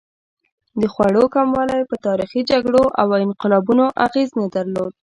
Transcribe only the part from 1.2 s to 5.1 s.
کموالی په تاریخي جګړو او انقلابونو اغېز نه درلود.